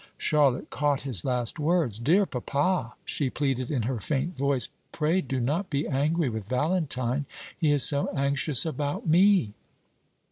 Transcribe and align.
Charlotte 0.17 0.71
caught 0.71 1.01
his 1.03 1.23
last 1.23 1.59
words. 1.59 1.99
"Dear 1.99 2.25
papa," 2.25 2.95
she 3.05 3.29
pleaded 3.29 3.69
in 3.69 3.83
her 3.83 3.99
faint 3.99 4.35
voice, 4.35 4.69
"pray 4.91 5.21
do 5.21 5.39
not 5.39 5.69
be 5.69 5.87
angry 5.87 6.27
with 6.27 6.49
Valentine; 6.49 7.27
he 7.55 7.71
is 7.71 7.83
so 7.83 8.07
anxious 8.07 8.65
about 8.65 9.05
me." 9.05 9.53